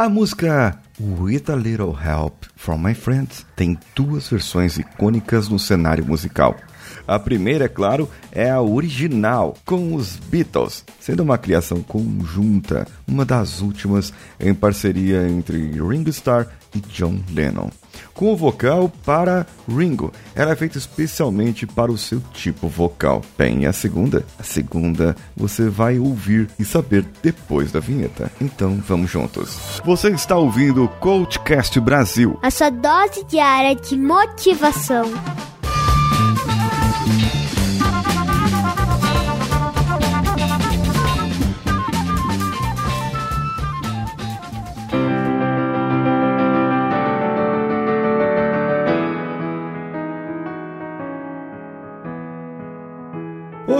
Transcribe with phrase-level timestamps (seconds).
[0.00, 6.06] A música With a Little Help from My Friends tem duas versões icônicas no cenário
[6.06, 6.56] musical.
[7.06, 13.26] A primeira, é claro, é a original, com os Beatles, sendo uma criação conjunta, uma
[13.26, 14.10] das últimas
[14.40, 17.68] em parceria entre Ringo Starr e John Lennon
[18.12, 20.12] com o vocal para Ringo.
[20.34, 23.22] Ela é feita especialmente para o seu tipo vocal.
[23.38, 24.24] Bem, a segunda?
[24.38, 28.30] A segunda você vai ouvir e saber depois da vinheta.
[28.40, 29.80] Então vamos juntos.
[29.84, 35.04] Você está ouvindo o Coachcast Brasil a sua dose diária de motivação.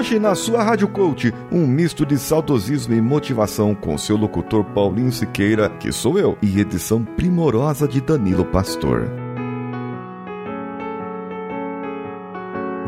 [0.00, 5.12] Hoje na sua Rádio Coach, um misto de saudosismo e motivação com seu locutor Paulinho
[5.12, 9.29] Siqueira, que sou eu, e edição primorosa de Danilo Pastor.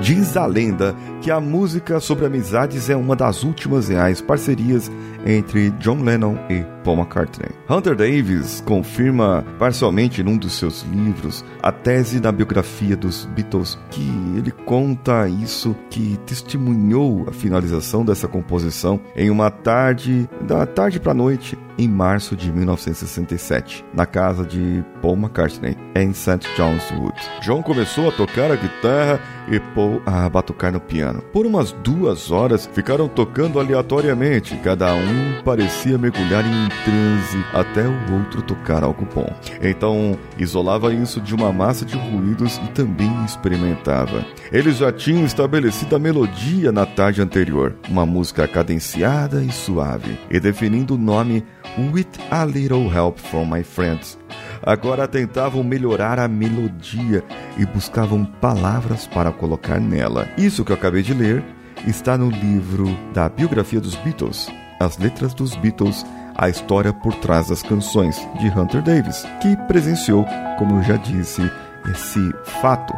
[0.03, 4.91] Diz a lenda que a música sobre amizades é uma das últimas reais parcerias
[5.25, 7.51] entre John Lennon e Paul McCartney.
[7.71, 14.03] Hunter Davis confirma parcialmente num dos seus livros a tese da biografia dos Beatles que
[14.37, 21.15] ele conta isso que testemunhou a finalização dessa composição em uma tarde da tarde para
[21.15, 26.41] noite em março de 1967, na casa de Paul McCartney, em St.
[26.57, 27.19] John's Wood.
[27.41, 29.21] John começou a tocar a guitarra
[29.53, 31.23] e Paul a batucar no piano.
[31.33, 38.15] Por umas duas horas ficaram tocando aleatoriamente, cada um parecia mergulhar em transe até o
[38.15, 39.31] outro tocar algo bom.
[39.61, 44.25] Então isolava isso de uma massa de ruídos e também experimentava.
[44.51, 50.41] Eles já tinham estabelecido a melodia na tarde anterior, uma música cadenciada e suave, e
[50.41, 51.45] definindo o nome
[51.79, 54.19] With a Little Help from My Friends.
[54.63, 57.25] Agora tentavam melhorar a melodia
[57.59, 60.29] e buscavam palavras para colocar nela.
[60.39, 61.43] Isso que eu acabei de ler
[61.87, 64.49] está no livro da biografia dos Beatles,
[64.81, 66.05] As Letras dos Beatles
[66.37, 70.27] a história por trás das canções de Hunter Davis, que presenciou,
[70.59, 71.43] como eu já disse,
[71.91, 72.95] esse fato,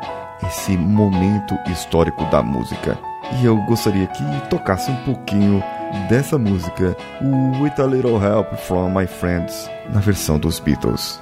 [0.46, 2.98] esse momento histórico da música.
[3.41, 5.62] E eu gostaria que tocasse um pouquinho
[6.08, 11.20] dessa música, o With a Little Help from My Friends, na versão dos Beatles.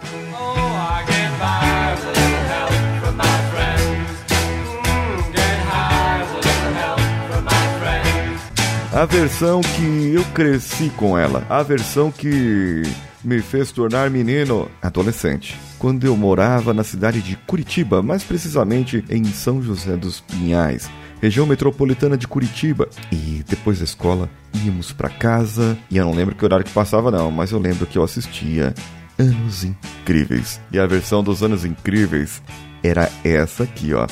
[8.94, 12.82] A versão que eu cresci com ela, a versão que
[13.24, 15.58] me fez tornar menino adolescente.
[15.78, 20.90] Quando eu morava na cidade de Curitiba, mais precisamente em São José dos Pinhais,
[21.22, 22.86] região metropolitana de Curitiba.
[23.10, 24.28] E depois da escola,
[24.62, 27.86] íamos para casa, e eu não lembro que horário que passava não, mas eu lembro
[27.86, 28.74] que eu assistia
[29.18, 30.60] Anos Incríveis.
[30.70, 32.42] E a versão dos Anos Incríveis
[32.82, 34.06] era essa aqui, ó.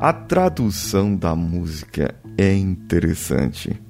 [0.00, 3.80] A tradução da música é interessante.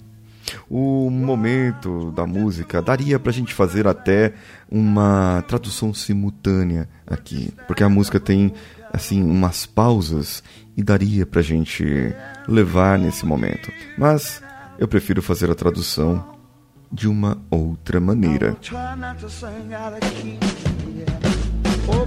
[0.70, 4.32] O momento da música daria pra gente fazer até
[4.70, 8.54] uma tradução simultânea aqui, porque a música tem
[8.90, 10.42] assim umas pausas
[10.74, 11.84] e daria pra gente
[12.48, 13.70] levar nesse momento.
[13.98, 14.42] Mas
[14.78, 16.24] eu prefiro fazer a tradução
[16.90, 18.56] de uma outra maneira.
[21.86, 22.04] Oh,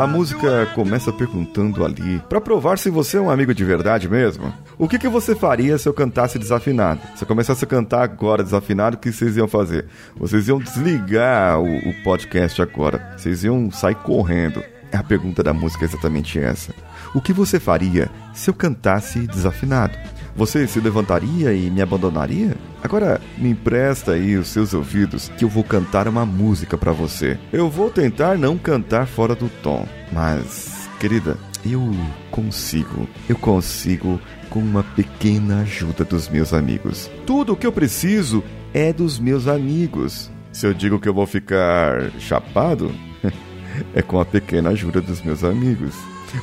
[0.00, 4.50] A música começa perguntando ali, para provar se você é um amigo de verdade mesmo.
[4.78, 7.02] O que, que você faria se eu cantasse desafinado?
[7.14, 9.88] Se eu começasse a cantar agora desafinado, o que vocês iam fazer?
[10.16, 13.14] Vocês iam desligar o, o podcast agora.
[13.14, 14.64] Vocês iam sair correndo.
[14.90, 16.74] A pergunta da música é exatamente essa.
[17.14, 19.98] O que você faria se eu cantasse desafinado?
[20.34, 22.56] Você se levantaria e me abandonaria?
[22.82, 27.38] Agora me empresta aí os seus ouvidos que eu vou cantar uma música para você.
[27.52, 31.90] Eu vou tentar não cantar fora do tom, mas querida, Eu
[32.30, 37.10] consigo, eu consigo com uma pequena ajuda dos meus amigos.
[37.26, 38.42] Tudo o que eu preciso
[38.72, 40.30] é dos meus amigos.
[40.52, 42.90] Se eu digo que eu vou ficar chapado,
[43.94, 45.94] é com a pequena ajuda dos meus amigos.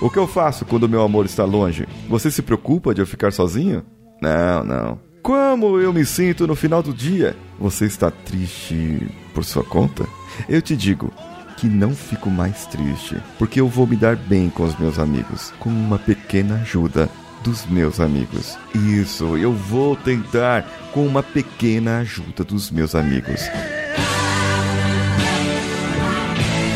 [0.02, 1.88] O que eu faço quando meu amor está longe?
[2.10, 3.84] Você se preocupa de eu ficar sozinho?
[4.22, 5.00] Não, não.
[5.22, 7.36] Como eu me sinto no final do dia?
[7.60, 10.06] Você está triste por sua conta?
[10.48, 11.12] Eu te digo
[11.57, 15.51] que não fico mais triste, porque eu vou me dar bem com os meus amigos,
[15.59, 17.09] com uma pequena ajuda
[17.44, 18.57] dos meus amigos.
[18.74, 20.63] Isso, eu vou tentar
[20.94, 23.42] com uma pequena ajuda dos meus amigos.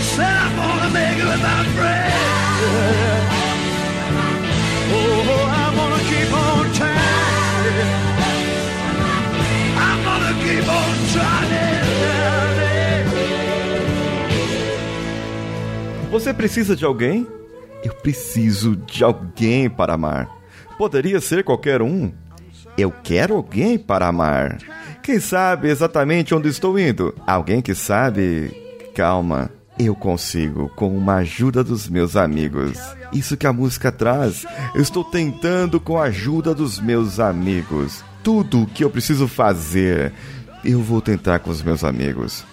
[0.01, 1.90] Você
[16.41, 17.27] precisa de alguém?
[17.83, 20.27] Eu preciso de alguém para amar.
[20.75, 22.11] Poderia ser qualquer um.
[22.75, 24.57] Eu quero alguém para amar.
[25.03, 27.13] Quem sabe exatamente onde estou indo?
[27.27, 28.51] Alguém que sabe.
[28.95, 32.75] Calma, eu consigo com uma ajuda dos meus amigos.
[33.13, 34.43] Isso que a música traz.
[34.73, 38.03] Eu estou tentando com a ajuda dos meus amigos.
[38.23, 40.11] Tudo o que eu preciso fazer,
[40.65, 42.43] eu vou tentar com os meus amigos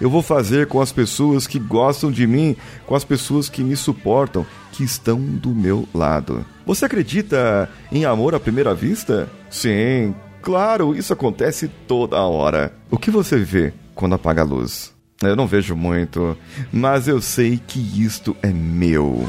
[0.00, 2.56] eu vou fazer com as pessoas que gostam de mim,
[2.86, 6.44] com as pessoas que me suportam, que estão do meu lado.
[6.66, 9.30] Você acredita em amor à primeira vista?
[9.50, 12.72] Sim, claro, isso acontece toda hora.
[12.90, 14.92] O que você vê quando apaga a luz?
[15.22, 16.36] Eu não vejo muito,
[16.70, 19.26] mas eu sei que isto é meu.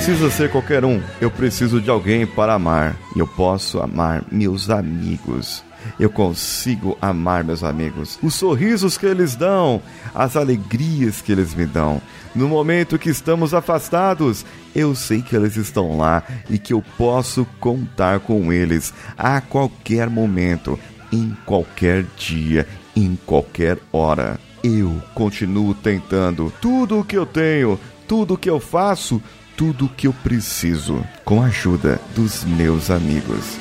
[0.00, 0.98] Precisa ser qualquer um.
[1.20, 2.96] Eu preciso de alguém para amar.
[3.14, 5.62] E eu posso amar meus amigos.
[5.98, 8.18] Eu consigo amar meus amigos.
[8.22, 9.82] Os sorrisos que eles dão,
[10.14, 12.00] as alegrias que eles me dão.
[12.34, 17.46] No momento que estamos afastados, eu sei que eles estão lá e que eu posso
[17.60, 20.78] contar com eles a qualquer momento,
[21.12, 22.66] em qualquer dia,
[22.96, 24.40] em qualquer hora.
[24.64, 26.50] Eu continuo tentando.
[26.58, 29.22] Tudo o que eu tenho, tudo o que eu faço,
[29.60, 33.58] tudo o que eu preciso com a ajuda dos meus amigos.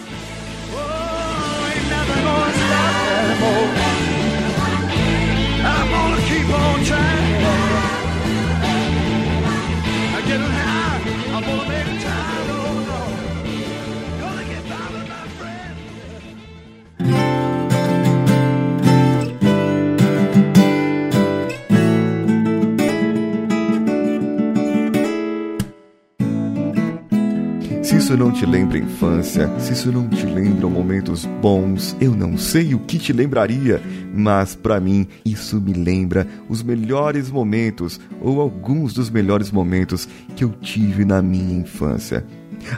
[28.09, 32.73] Isso não te lembra infância, se isso não te lembra momentos bons, eu não sei
[32.73, 33.79] o que te lembraria,
[34.11, 40.43] mas para mim isso me lembra os melhores momentos ou alguns dos melhores momentos que
[40.43, 42.25] eu tive na minha infância.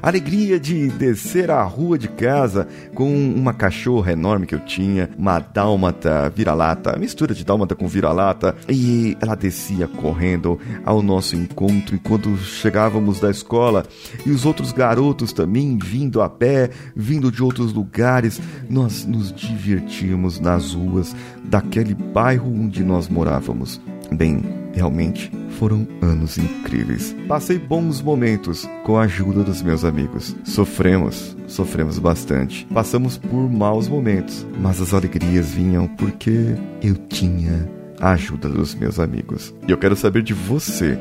[0.02, 5.40] Alegria de descer a rua de casa com uma cachorra enorme que eu tinha, uma
[5.40, 12.36] dálmata vira-lata, mistura de dálmata com vira-lata, e ela descia correndo ao nosso encontro enquanto
[12.38, 13.86] chegávamos da escola,
[14.26, 18.42] e os outros garotos também vindo a pé, vindo de outros lugares.
[18.70, 23.82] Nós nos divertíamos nas ruas daquele bairro onde nós morávamos.
[24.12, 27.16] Bem, realmente foram anos incríveis.
[27.28, 30.36] Passei bons momentos com a ajuda dos meus amigos.
[30.44, 32.66] Sofremos, sofremos bastante.
[32.74, 39.00] Passamos por maus momentos, mas as alegrias vinham porque eu tinha a ajuda dos meus
[39.00, 39.54] amigos.
[39.68, 40.98] E eu quero saber de você.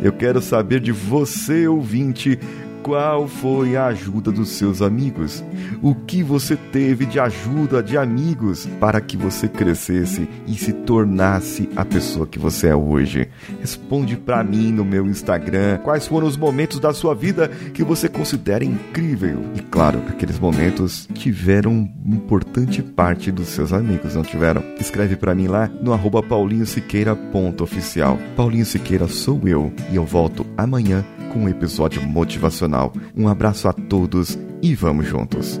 [0.00, 2.38] Eu quero saber de você, ouvinte,
[2.82, 5.42] qual foi a ajuda dos seus amigos?
[5.80, 11.68] O que você teve de ajuda de amigos para que você crescesse e se tornasse
[11.76, 13.28] a pessoa que você é hoje?
[13.60, 18.08] Responde para mim no meu Instagram quais foram os momentos da sua vida que você
[18.08, 19.44] considera incrível.
[19.54, 24.62] E claro, aqueles momentos tiveram importante parte dos seus amigos, não tiveram?
[24.80, 28.18] Escreve para mim lá no arroba paulinhosiqueira.oficial.
[28.36, 32.71] Paulinho Siqueira sou eu e eu volto amanhã com um episódio motivacional.
[33.16, 35.60] Um abraço a todos e vamos juntos!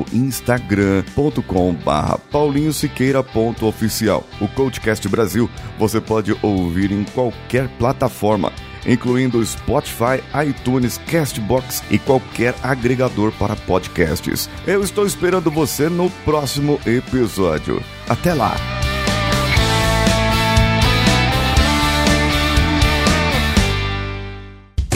[0.11, 4.23] instagram.com/barra Paulinho Siqueira.com oficial.
[4.39, 8.51] O Coachcast Brasil você pode ouvir em qualquer plataforma,
[8.85, 14.49] incluindo Spotify, iTunes, Castbox e qualquer agregador para podcasts.
[14.65, 17.83] Eu estou esperando você no próximo episódio.
[18.07, 18.80] Até lá!